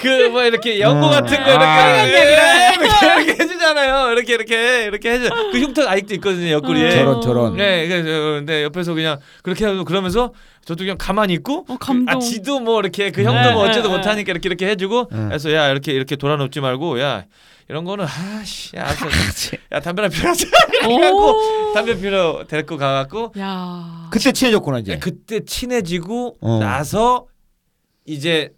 [0.01, 1.11] 그뭐 이렇게 연고 음.
[1.11, 2.07] 같은 거 이렇게 아.
[2.07, 4.11] 예, 이렇게, 이렇게 해주잖아요.
[4.11, 5.29] 이렇게 이렇게 이렇게 해줘.
[5.51, 6.91] 그 흉터 아직도 있거든요 옆구리에.
[6.91, 7.57] 저런 저런.
[7.57, 10.31] 네, 그래서 근데 옆에서 그냥 그렇게 하고 그러면서
[10.63, 12.15] 저도 그냥 가만히 있고 어, 감동.
[12.15, 15.25] 아 지도 뭐 이렇게 그 형도 네, 뭐 어째도 네, 못하니까 이렇게 이렇게 해주고 네.
[15.27, 17.25] 그래서 야 이렇게 이렇게 돌아눕지 말고 야
[17.69, 19.57] 이런 거는 아씨 야, 알았어.
[19.71, 20.45] 야 담배 나 피우자
[20.81, 21.73] 그래갖고 오.
[21.73, 24.09] 담배 피러 데리고 가갖고 야.
[24.11, 24.97] 그때 친해졌구나 이제.
[24.97, 26.57] 그때 친해지고 어.
[26.59, 27.27] 나서
[28.05, 28.49] 이제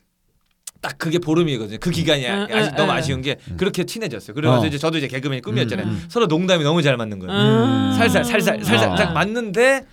[0.79, 1.77] 딱 그게 보름이거든요.
[1.81, 2.95] 그 기간이 아- 응, 아직 응, 너무 응.
[2.97, 4.33] 아쉬운 게 그렇게 친해졌어요.
[4.33, 4.67] 그러면서 어.
[4.67, 5.85] 이제 저도 이제 개그맨 꿈이었잖아요.
[5.85, 6.05] 음, 음.
[6.09, 7.33] 서로 농담이 너무 잘 맞는 거예요.
[7.33, 7.93] 음.
[7.97, 8.95] 살살 살살 살살 어.
[8.95, 9.85] 딱 맞는데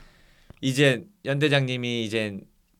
[0.61, 2.39] 이제 연대장님이 이제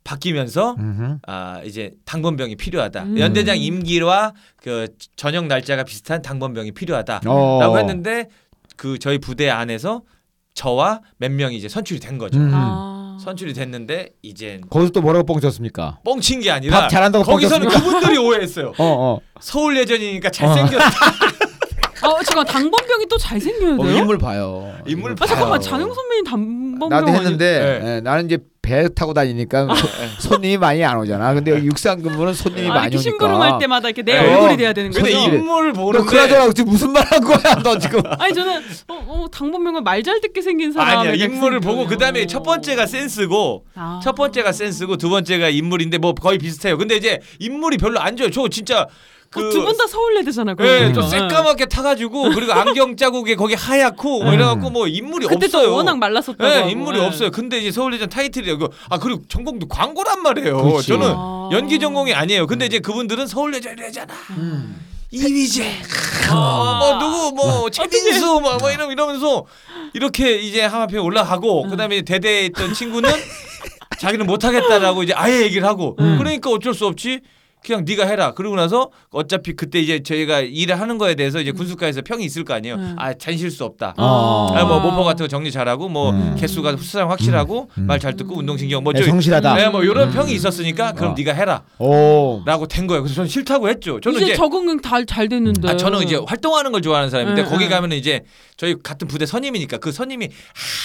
[0.09, 1.19] 바뀌면서 음흠.
[1.27, 3.03] 아 이제 당번병이 필요하다.
[3.03, 3.19] 음.
[3.19, 7.77] 연대장 임기와 그 전역 날짜가 비슷한 당번병이 필요하다라고 어.
[7.77, 8.29] 했는데
[8.79, 10.03] 그 저희 부대 안에서
[10.55, 12.39] 저와 몇 명이 이제 선출이 된 거죠.
[12.39, 12.51] 음.
[12.55, 13.19] 아.
[13.21, 15.99] 선출이 됐는데 이제 거기서 또 뭐라고 뻥쳤습니까?
[16.05, 17.99] 뻥친 게 아니라 밥 잘한다고 거기서는 뻥쳤습니까?
[18.01, 18.69] 그분들이 오해했어요.
[18.69, 19.21] 어 어.
[19.41, 20.87] 서울 예전이니까 잘생겼다.
[22.09, 23.97] 어, 잠깐 당번병이 또 잘생겨야 어, 돼요?
[23.99, 24.73] 인물 봐요.
[24.87, 25.61] 인물 아 잠깐만 봐요.
[25.61, 27.97] 장영 선배님 당번병 나도 아니- 했는데 네.
[27.97, 29.89] 예, 나는 이제 배 타고 다니니까 소-
[30.31, 31.33] 손님이 많이 안 오잖아.
[31.33, 33.11] 근데 여기 육상 근무는 손님이 아, 많이 이렇게 오니까.
[33.27, 34.35] 심부름 할 때마다 이렇게 내 네.
[34.35, 35.03] 얼굴이 돼야 되는 거죠.
[35.03, 38.03] 근데 인물 너 보는데 그러더라고 지금 무슨 말 한 거야 너 지금.
[38.19, 41.87] 아니 저는 어, 어 당번병은 말 잘 듣게 생긴 사람 아니야 인물을 보고.
[41.87, 44.01] 그 다음에 첫 번째가 센스고 아.
[44.05, 46.77] 첫 번째가 센스고 두 번째가 인물인데 뭐 거의 비슷해요.
[46.79, 48.31] 근데 이제 인물이 별로 안 좋아요.
[48.31, 48.87] 저 진짜
[49.31, 50.53] 그 두 분 다 서울예대잖아.
[50.53, 51.01] 예, 그러니까.
[51.01, 54.35] 좀 새까맣게 타가지고 그리고 안경 자국에 거기 하얗고 뭐 음.
[54.35, 55.67] 이래갖고 뭐 인물이 그때 없어요.
[55.69, 56.45] 또 워낙 말랐었다고.
[56.51, 56.69] 예, 하고.
[56.71, 57.05] 인물이 예.
[57.05, 57.31] 없어요.
[57.31, 58.59] 근데 이제 서울예전 타이틀이에요.
[58.59, 60.63] 그- 아 그리고 전공도 광고란 말이에요.
[60.63, 60.89] 그렇지.
[60.89, 61.51] 저는 아.
[61.53, 62.47] 연기 전공이 아니에요.
[62.47, 64.15] 근데 이제 그분들은 서울예전이잖아.
[64.39, 64.81] 음.
[65.11, 65.65] 이미재,
[66.31, 66.35] 아.
[66.35, 69.45] 어, 뭐 누구 뭐 최민수 뭐, 뭐 이러 이러면서
[69.95, 73.11] 이렇게 이제 하마평 올라가고 그다음에 대대에 있던 친구는
[73.99, 76.17] 자기는 못하겠다라고 이제 아예 얘기를 하고 음.
[76.19, 77.21] 그러니까 어쩔 수 없이
[77.69, 78.33] 그냥 네가 해라.
[78.33, 82.55] 그러고 나서 어차피 그때 이제 저희가 일을 하는 거에 대해서 이제 군수과에서 평이 있을 거
[82.55, 82.77] 아니에요.
[82.77, 82.95] 음.
[82.99, 83.95] 아 잔실 수 없다.
[83.99, 84.53] 어.
[84.55, 86.35] 아, 뭐 모포 같은 거 정리 잘하고 뭐 음.
[86.39, 87.87] 개수가 수상 확실하고 음.
[87.87, 89.55] 말잘 듣고 운동신경 뭐 네, 저- 성실하다.
[89.57, 90.13] 네, 뭐 이런 음.
[90.15, 91.15] 평이 있었으니까 그럼 어.
[91.17, 91.63] 네가 해라.
[91.79, 92.43] 오.
[92.47, 93.03] 라고 된 거예요.
[93.03, 94.01] 그래서 저는 싫다고 했죠.
[94.01, 95.69] 저는 이제, 이제 적응은 다 잘 됐는데.
[95.69, 97.71] 아, 저는 이제 활동하는 걸 좋아하는 사람인데 네, 거기 네.
[97.71, 98.23] 가면은 이제
[98.57, 100.29] 저희 같은 부대 선임이니까 그 선임이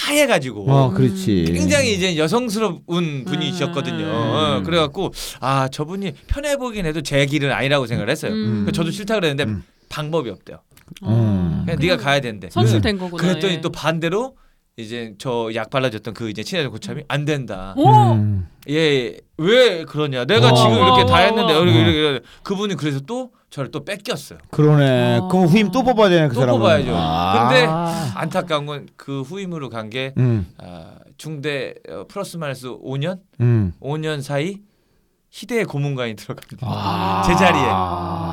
[0.06, 1.44] 하얘가지고 어, 그렇지.
[1.48, 4.04] 굉장히 이제 여성스러운 분이셨거든요.
[4.04, 4.10] 음.
[4.10, 8.32] 어, 그래갖고 아 저분이 편해 보긴 해도 제 길은 아니라고 생각을 했어요.
[8.32, 8.64] 음.
[8.64, 9.62] 그래서 저도 싫다 그랬는데 음.
[9.88, 10.58] 방법이 없대요.
[11.04, 11.62] 음.
[11.64, 12.50] 그냥 네가 가야 된대.
[12.50, 13.22] 선출된 거구나.
[13.22, 13.60] 그랬더니 예.
[13.62, 14.36] 또 반대로
[14.76, 17.74] 이제 저 약 발라줬던 그 이제 친해진 고참이 안 된다.
[17.76, 17.88] 오.
[18.14, 18.48] 음.
[18.68, 20.24] 예, 왜 그러냐?
[20.24, 20.54] 내가 어.
[20.54, 21.60] 지금 이렇게 와, 다 와, 했는데 와.
[21.60, 22.26] 이렇게, 이렇게, 이렇게.
[22.42, 24.40] 그분이 그래서 또 저를 또 뺏겼어요.
[24.50, 25.18] 그러네.
[25.18, 25.28] 어.
[25.28, 26.58] 그럼 후임 또 뽑아야 되네 그또 사람은.
[26.60, 26.92] 뽑아야죠.
[26.92, 27.48] 아.
[27.48, 27.66] 근데
[28.18, 30.46] 안타까운 건 그 후임으로 간게 음.
[30.58, 33.72] 아, 중대 어, 플러스 마이너스 5년, 음.
[33.80, 34.56] 5년 사이
[35.34, 36.64] 희대의 고문관이 들어갑니다.
[36.64, 37.22] 아.
[37.26, 37.64] 제 자리에.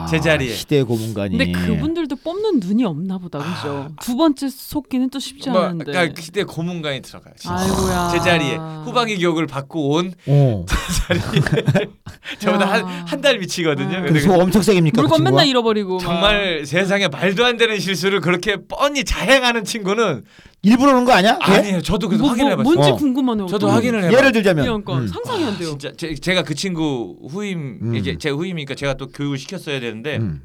[0.09, 0.53] 제 자리에.
[0.53, 1.37] 시대 고문관이.
[1.37, 3.89] 근데 그분들도 뽑는 눈이 없나 보다 그죠?
[4.01, 5.85] 두 번째 속기는 또 쉽지 뭐, 않은데.
[5.85, 7.33] 그러니까 희대 고문관이 들어가요.
[7.37, 7.55] 진짜.
[7.55, 8.09] 아이고야.
[8.11, 10.65] 제 자리에 후방위 교육을 받고 온 어.
[12.39, 12.83] 저보다 야.
[12.85, 13.97] 한한 달 미치거든요.
[13.97, 14.01] 아.
[14.01, 14.95] 근데 소 엄청 세깁니까?
[14.95, 15.31] 그 물건 친구가?
[15.31, 15.95] 맨날 잃어버리고.
[15.95, 16.01] 막.
[16.01, 20.23] 정말 세상에 말도 안 되는 실수를 그렇게 뻔히 자행하는 친구는
[20.63, 21.39] 일부러 그런 거 아니야?
[21.39, 21.53] 걔?
[21.53, 21.81] 아니에요.
[21.81, 22.75] 저도 그래서 뭐, 확인을 뭐, 해봤어요.
[22.75, 22.95] 뭔지 어.
[22.95, 23.47] 궁금하네요.
[23.47, 24.17] 저도 확인을 해봐요.
[24.17, 24.65] 예를 들자면.
[24.65, 25.07] 그러니까 음.
[25.07, 25.69] 상상이 안 돼요.
[25.69, 27.95] 진짜 제, 제가 그 친구 후임 음.
[27.95, 30.41] 이제 제 후임이니까 제가 또 교육을 시켰어야 되는데 음.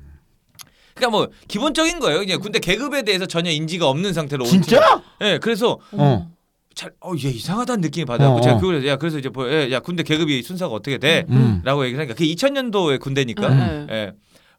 [0.94, 2.20] 그러니까 뭐 기본적인 거예요.
[2.20, 5.02] 그냥 군대 계급에 대해서 전혀 인지가 없는 상태로 온 진짜?
[5.20, 6.30] 예, 그래서 어.
[6.74, 8.60] 잘, 어, 얘 이상하다는 느낌이 받아갖고 어, 제가 어.
[8.60, 11.24] 그걸 야 그래서 이제 뭐, 예, 야 군대 계급이 순서가 어떻게 돼?
[11.30, 11.60] 음.
[11.64, 13.86] 라고 얘기를 하니까 그게 2000년도의 군대니까 네.
[13.90, 14.12] 예.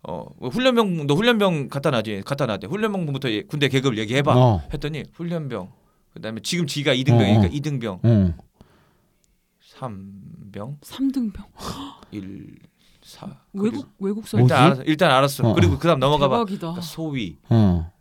[0.03, 4.61] 어, 뭐 훈련병 너 훈련병 갖다 놔지 갖다 놔대 훈련병부터 예, 군대 계급을 얘기해봐 어.
[4.73, 5.71] 했더니 훈련병
[6.13, 7.49] 그다음에 지금 지가 2등병이니까 어, 어.
[7.49, 8.35] 2등병 어.
[9.75, 11.45] 3병 3등병.
[12.11, 12.55] 1
[13.07, 14.53] 4 외국 외국서 뭐지?
[14.53, 16.59] 일단 알았어 일단 알았어 어, 그리고 그다음 넘어가 봐 대박이다.
[16.59, 17.91] 그러니까 소위 어.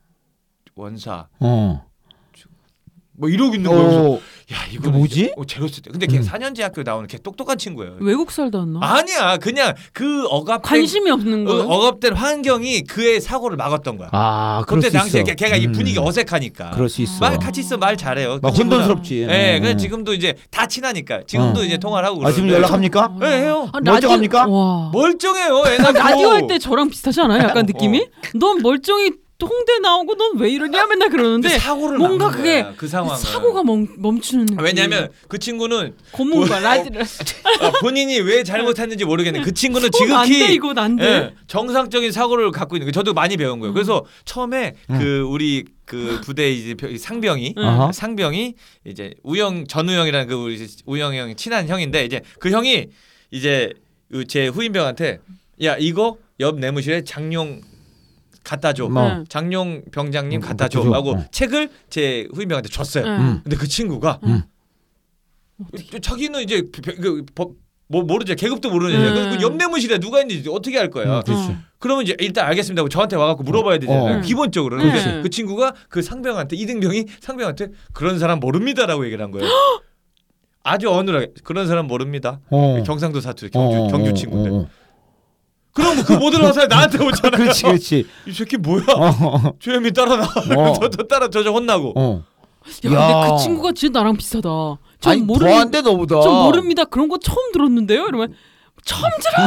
[0.74, 1.86] 원사 어.
[3.18, 4.14] 뭐 이러고 있는 거예요 그래서 어.
[4.52, 5.32] 야 이거 뭐지?
[5.36, 6.22] 어, 제로스 때 근데 걔 음.
[6.22, 8.78] 4년제 학교 나오는 걔 똑똑한 친구예요 외국 살다 왔나?
[8.82, 11.62] 아니야 그냥 그 억압된 관심이 없는 어, 거예요.
[11.68, 15.26] 억압된 환경이 그의 사고를 막았던 거야 아, 그럴 그때 수 당시에 있어.
[15.26, 15.72] 걔- 걔가 이 음.
[15.72, 17.18] 분위기 어색하니까 그럴 수 있어.
[17.20, 18.38] 말 같이 있어 말 잘해요.
[18.42, 18.58] 막 그.
[18.58, 19.26] 혼돈스럽지.
[19.28, 19.62] 예, 음.
[19.62, 21.64] 그래 지금도 이제 다 친하니까 지금도 어.
[21.64, 23.16] 이제 통화를 하고 아, 지금 그러는데 연락합니까?
[23.22, 23.68] 예, 해요.
[23.72, 24.38] 아, 멀쩡합니까?
[24.40, 24.90] 라디오, 와.
[24.92, 25.64] 멀쩡해요.
[25.66, 27.42] 애가 라디오 할 때 저랑 비슷하지 않아요?
[27.42, 27.62] 약간 어.
[27.62, 28.06] 느낌이?
[28.36, 29.10] 넌 멀쩡히
[29.44, 33.16] 홍대 나오고 넌 왜 이러냐 맨날 그러는데 그 사고를 뭔가 막는 그게 거야, 그 상황을
[33.18, 34.64] 사고가 멈, 멈추는 느낌.
[34.64, 37.00] 왜냐면 그 친구는 고문과 라디오
[37.60, 39.98] 아, 본인이 왜 잘못했는지 모르겠는데 그 친구는 안돼
[40.32, 41.04] 지극히 이거 안돼.
[41.04, 43.74] 예, 정상적인 사고를 갖고 있는 거 저도 많이 배운 거예요.
[43.74, 44.98] 그래서 처음에 음.
[44.98, 47.92] 그 우리 그 부대 이제 벼- 상병이 아하.
[47.92, 48.54] 상병이
[48.86, 52.86] 이제 우영 전우영이라는 그 우리 우영 형 친한 형인데 이제 그 형이
[53.30, 53.70] 이제
[54.10, 55.18] 그제 후임병한테
[55.62, 57.60] 야 이거 옆 내무실에 장룡
[58.46, 58.88] 갖다 줘.
[58.88, 59.02] 뭐.
[59.08, 59.24] 응.
[59.28, 60.80] 장룡 병장님 음, 갖다 줘.
[60.82, 60.92] 줘.
[60.92, 61.24] 하고 어.
[61.32, 63.04] 책을 제 후임병한테 줬어요.
[63.04, 63.10] 응.
[63.10, 63.40] 음.
[63.42, 64.42] 근데 그 친구가 음.
[66.00, 67.52] 자기는 이제 그, 그, 법-
[67.88, 69.04] 뭐 모르죠 계급도 모르는 음.
[69.04, 69.36] 애야.
[69.36, 71.06] 그 옆내무실에 누가 있는지 어떻게 알 거야.
[71.06, 71.10] 음.
[71.28, 71.56] 어.
[71.78, 74.18] 그러면 이제 일단 알겠습니다 하고 저한테 와갖고 물어봐야 되잖아요.
[74.18, 74.20] 어.
[74.20, 74.76] 기본적으로.
[74.78, 75.04] 그렇지.
[75.04, 79.48] 근데 그 친구가 그 상병한테 이등병이 상병한테 그런 사람 모릅니다라고 얘기를 한 거예요.
[80.62, 82.40] 아주 어눌하게 그런 사람 모릅니다.
[82.50, 82.82] 어.
[82.84, 84.68] 경상도 사투리 경주 어, 경주 어, 친구인데.
[85.78, 85.90] 어, 어.
[85.94, 87.42] 그럼 그 못 들어와서 나한테 오잖아요.
[87.42, 88.06] 그렇지, 그렇지.
[88.26, 88.84] 이 새끼 뭐야?
[88.96, 89.52] 어.
[89.58, 90.70] 조용히 따라 나와.
[90.70, 90.72] 어.
[90.80, 91.92] 저, 저 따라 저저 혼나고.
[91.96, 92.24] 어.
[92.86, 93.22] 야, 야.
[93.22, 94.48] 근데 그 친구가 진짜 나랑 비슷하다.
[95.00, 96.20] 전 아니, 모르는 더한데 너보다.
[96.22, 96.84] 전 모릅니다.
[96.84, 98.06] 그런 거 처음 들었는데요.
[98.08, 98.34] 이러면
[98.84, 99.46] 처음 들어.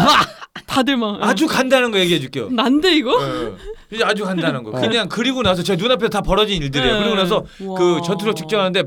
[0.68, 2.50] 다들 막 아주 간단한 거 얘기해 줄게요.
[2.50, 3.18] 난데 이거.
[3.22, 3.54] 예.
[3.96, 4.70] 이제 아주 간단한 거.
[4.72, 4.74] 어.
[4.82, 6.94] 그냥 그리고 나서 제 눈앞에 다 벌어진 일들이에요.
[6.94, 7.00] 네.
[7.00, 7.78] 그리고 나서 와.
[7.78, 8.84] 그 전투력 직전하는데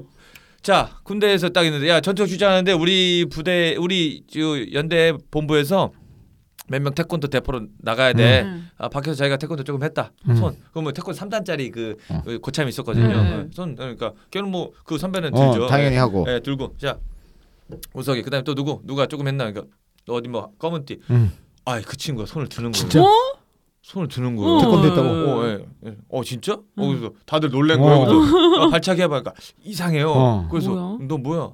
[0.63, 4.41] 자 군대에서 딱 있는데 야 전투력 직전하는데 우리 부대 우리 저
[4.73, 5.91] 연대 본부에서
[6.69, 8.43] 몇 명 태권도 대표로 나가야 돼.
[8.43, 8.69] 음.
[8.79, 10.13] 아 밖에서 자기가 태권도 조금 했다.
[10.29, 10.37] 음.
[10.37, 10.57] 손.
[10.73, 12.23] 그러면 태권도 3단짜리 그 어.
[12.25, 13.07] 그 고참이 있었거든요.
[13.07, 13.47] 음.
[13.51, 15.65] 어, 손 그러니까 걔는 뭐 그 선배는 들죠.
[15.65, 16.25] 어, 당연히 하고.
[16.29, 16.99] 예, 들고 자
[17.95, 19.75] 우석이 그다음에 또 누구 누가 조금 했나 그러니까
[20.07, 20.99] 너 어디 뭐 검은 띠.
[21.11, 21.33] 음.
[21.65, 22.89] 아그 친구가 손을 드는 거예요.
[22.89, 23.03] 진짜?
[23.03, 23.09] 어?
[23.83, 24.57] 손을 드는 거예요.
[24.57, 24.61] 어.
[24.61, 25.09] 태권도 했다고?
[25.09, 25.97] 어, 예, 예.
[26.09, 26.55] 어 진짜?
[26.55, 26.89] 어, 응.
[26.89, 27.83] 그래서 다들 놀란 어.
[27.83, 28.07] 거예요.
[28.07, 29.21] 그래서 아, 발차기 해봐.
[29.23, 30.11] 그러니까 이상해요.
[30.13, 30.49] 어.
[30.51, 30.99] 그래서 뭐야?
[31.09, 31.51] 너 뭐야?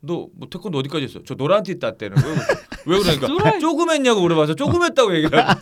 [0.00, 1.20] 너 뭐 태권도 어디까지 했어?
[1.26, 2.36] 저 노란띠 땄대는 거예요.
[2.86, 5.60] 왜 그러니까 노란- 조금 했냐고 물어봐서 조금 했다고 얘기를 하고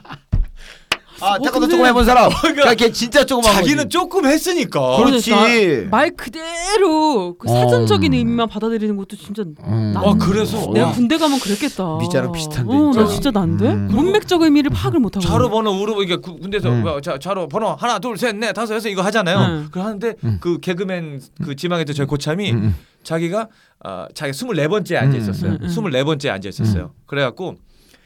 [1.25, 2.31] 아, 어, 태권도 조금 해본 사람.
[2.31, 3.89] 야, 걔 진짜 조금 한 자기는 거지.
[3.89, 4.97] 조금 했으니까.
[4.99, 5.31] 그렇지.
[5.31, 8.17] 나- 말 그대로 그 사전적인 어.
[8.17, 9.93] 의미만 받아들이는 것도 진짜 음.
[9.95, 11.97] 나- 아 그래서 내가 와, 군대 가면 그랬겠다.
[12.01, 13.07] 미자랑 비슷한데, 어, 나 진짜.
[13.09, 13.67] 진짜 난데.
[13.67, 13.89] 음.
[13.91, 15.27] 문맥적 의미를 파악을 못 하고.
[15.27, 16.83] 자로 번호 우르고 이게 구- 군대에서 음.
[16.83, 19.39] 뭐, 자, 자로 번호 하나 둘 셋 넷 다섯 여섯 이거 하잖아요.
[19.39, 19.69] 음.
[19.71, 20.39] 그 하는데 음.
[20.41, 22.75] 그 개그맨 그 지망했던 저희 고참이 음, 음.
[23.03, 23.49] 자기가
[23.85, 25.53] 어, 자기 스물네 번째 앉아 있었어요.
[25.53, 25.69] 음, 음.
[25.69, 26.93] 스물네 번째 앉아 있었어요.
[27.07, 27.57] 그래 갖고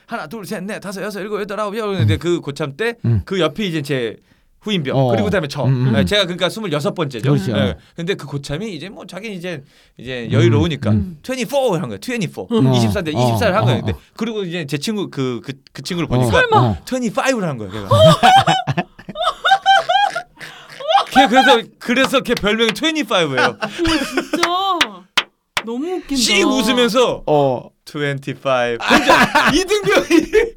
[0.09, 3.21] 하나 둘 셋 넷 다섯 여섯 일곱 여덟 아홉 열 근데 그 고참 때 음.
[3.27, 4.17] 그 옆에 이제 제
[4.61, 5.11] 후임병 어.
[5.11, 5.93] 그리고 그다음에 저 음, 음.
[5.93, 7.31] 네, 제가 그러니까 스물여섯 번째죠.
[7.31, 7.53] 그렇죠.
[7.53, 7.77] 네.
[7.95, 9.63] 근데 그 고참이 이제 뭐 자기 이제
[9.99, 11.19] 이제 여유로우니까 음.
[11.23, 11.99] 24한 거예요.
[12.01, 12.43] 24.
[12.51, 12.73] 음.
[12.73, 13.79] 24인데 어, 24를 한 어, 거예요.
[13.79, 13.85] 어.
[13.85, 16.09] 근데 그리고 이제 제 친구 그그그 친구를 어.
[16.09, 16.81] 보니까 설마.
[16.87, 17.71] 25를 한 거예요.
[17.73, 17.89] 걔가.
[21.11, 23.59] 걔 그래서 그래서 걔 별명이 25예요.
[23.77, 24.49] 진짜
[25.65, 26.17] 너무 웃긴다.
[26.17, 27.69] 씩 웃으면서 어.
[27.93, 28.49] 25.
[28.91, 30.55] 혼자 이등병이.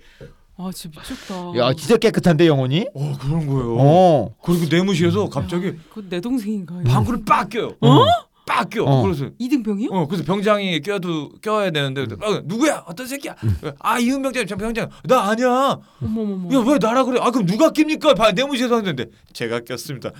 [0.58, 1.58] 아 진짜 미쳤다.
[1.58, 2.88] 야, 진짜 깨끗한데 영혼이?
[2.94, 3.78] 어 그런 거예요.
[3.80, 4.36] 어.
[4.44, 6.82] 그리고 내무실에서 갑자기 그내 동생인가?
[6.86, 7.76] 방구를 빡 껴요.
[7.82, 8.06] 어?
[8.46, 8.84] 빡 껴.
[8.84, 9.02] 어.
[9.02, 9.90] 그래서 이등병이요?
[9.92, 13.36] 어 그래서 병장이 껴도 껴야 되는데 어, 누구야 어떤 새끼야
[13.80, 16.54] 아 이은 병장 저 병장 나 아니야 어머머머.
[16.54, 20.12] 야왜 나라 그래 아 그럼 누가 낍니까 봐 내무실에서 하는데 제가 꼈습니다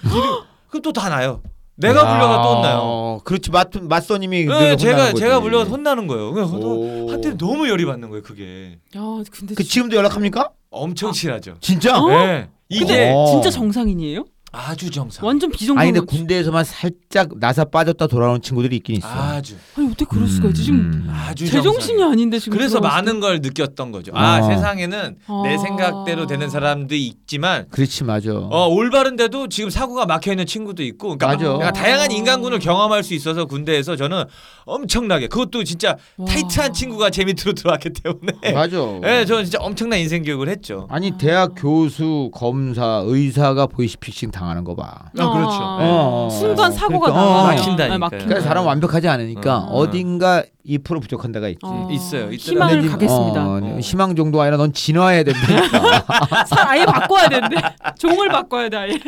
[0.70, 1.42] 그럼 또 다 나요
[1.82, 5.40] 내가 불려가 또 혼나요 어, 그렇지 맞 맞소님이 네, 늘 제가 제가.
[5.40, 7.12] 불려서 혼나는 거예요 오.
[7.12, 10.50] 한때 너무 열이 받는 거예요 그게 야 근데 그 지금도 연락합니까?
[10.70, 12.00] 엄청 친하죠 진짜?
[12.00, 12.08] 어?
[12.08, 13.26] 네 이제 어.
[13.26, 14.26] 진짜 정상인이에요?
[14.54, 15.82] 아주 정상 완전 비정상.
[15.82, 19.08] 아니 근데 군대에서만 살짝 나사 빠졌다 돌아오는 친구들이 있긴 있어.
[19.08, 21.08] 아주 아니 어떻게 그럴 수가 있지 지금 음.
[21.10, 22.04] 아주 제정신이.
[22.04, 22.58] 아닌데 지금.
[22.58, 24.48] 그래서 많은 걸 느꼈던 거죠 아 어.
[24.48, 25.58] 세상에는 내 아.
[25.58, 28.32] 생각대로 되는 사람도 있지만 그렇지 맞아.
[28.34, 31.44] 어 올바른데도 지금 사고가 막혀 있는 친구도 있고, 그러니까 맞아.
[31.46, 34.26] 그러니까 다양한 인간군을 경험할 수 있어서 군대에서 저는
[34.66, 36.26] 엄청나게 그것도 진짜 와.
[36.26, 38.78] 타이트한 친구가 제 밑으로 들어왔기 때문에, 맞아.
[39.06, 40.88] 예, 저는 진짜 엄청난 인생 교육을 했죠.
[40.90, 44.84] 아니 대학 교수, 검사, 의사가 보이스피싱 당하는 거 봐.
[45.06, 45.50] 아, 그렇죠.
[45.62, 46.30] 어, 어.
[46.32, 47.44] 순간 사고가 그러니까, 나 어.
[47.48, 48.10] 막힌다니까요.
[48.10, 49.82] 그러니까 사람 완벽하지 않으니까 어.
[49.82, 49.92] 어.
[49.92, 51.60] 딘가 2% 부족한 데가 있지.
[51.64, 51.88] 어.
[51.92, 52.32] 있어요.
[52.32, 53.46] 희망을 근데 니- 가겠습니다.
[53.46, 53.78] 어, 어.
[53.80, 56.06] 희망 정도 아니라 넌 진화해야 된다니까.
[56.50, 57.56] 살 아예 바꿔야 되는데
[58.00, 58.92] 종을 바꿔야 돼 아예.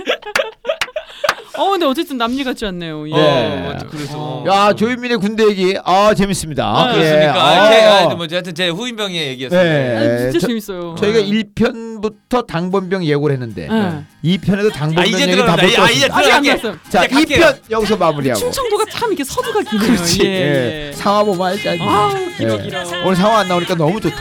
[1.56, 3.08] 어 근데 어쨌든 남일 같지 않네요.
[3.10, 3.14] 예.
[3.14, 3.68] 네.
[3.70, 4.44] 어, 그래서 어.
[4.48, 6.66] 야 조윤민의 군대 얘기 아 재밌습니다.
[6.66, 6.94] 아, 예.
[6.98, 7.44] 그렇습니까?
[7.48, 7.54] 아.
[7.70, 9.64] 이렇게 아, 뭐 하여튼 제 후임병의 얘기였습니다.
[9.64, 9.96] 네.
[9.98, 10.96] 아니, 진짜 저- 재밌어요.
[10.98, 14.04] 저희가 1편 부터 당번병 예고를 했는데 네.
[14.38, 15.84] 2편에도 아 당번병 이제 얘기 다 들어간다.
[15.84, 16.54] 아, 이제 못 아직 안 들어갈게.
[16.54, 16.78] 났어요.
[16.90, 17.46] 자 이제 갈게요.
[17.46, 18.40] 2편 여기서 마무리하고.
[18.42, 19.88] 충청도가 참 이렇게 서두가 기네요.
[19.96, 20.20] 그렇지.
[20.26, 20.28] 예.
[20.28, 20.88] 예.
[20.90, 20.94] 예.
[20.94, 21.70] 상화 보면 알지.
[21.70, 21.84] 알지.
[21.84, 22.62] 아우 길어 예.
[22.64, 22.84] 길어.
[23.06, 24.18] 오늘 상화 안 나오니까 너무 좋다.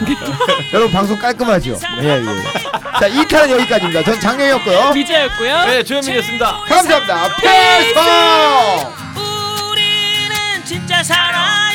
[0.72, 1.76] 여러분 방송 깔끔하죠?
[2.02, 2.22] 예, 예.
[3.00, 4.04] 자, 2탄은 여기까지입니다.
[4.04, 4.92] 전 장영이었고요.
[4.94, 5.64] 미자였고요.
[5.64, 6.60] 네, 조현민이었습니다.
[6.68, 7.36] 감사합니다.
[7.36, 8.92] 필성!
[9.70, 11.71] 우리는 진짜 사나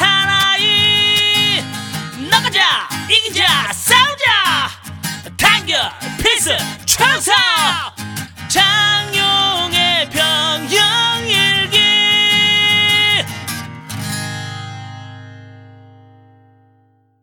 [0.00, 1.62] 사나이.
[2.30, 4.70] 나가자 이기자 싸우자.
[5.36, 5.78] 단결
[6.22, 7.32] 필승 청사
[8.48, 8.99] 장